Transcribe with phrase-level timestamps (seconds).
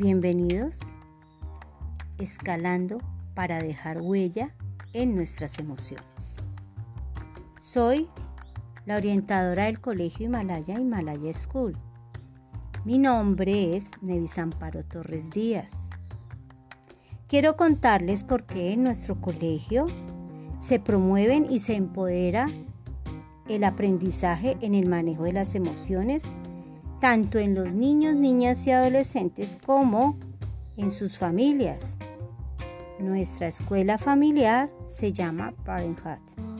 [0.00, 0.78] Bienvenidos
[2.20, 3.00] escalando
[3.34, 4.54] para dejar huella
[4.92, 6.36] en nuestras emociones.
[7.60, 8.08] Soy
[8.86, 11.76] la orientadora del Colegio Himalaya Himalaya School.
[12.84, 15.90] Mi nombre es Nevis Amparo Torres Díaz.
[17.26, 19.86] Quiero contarles por qué en nuestro colegio
[20.60, 22.46] se promueven y se empodera
[23.48, 26.30] el aprendizaje en el manejo de las emociones
[27.00, 30.16] tanto en los niños, niñas y adolescentes como
[30.76, 31.96] en sus familias.
[32.98, 36.57] Nuestra escuela familiar se llama Parenthood.